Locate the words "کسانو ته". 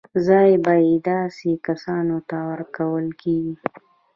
1.67-2.37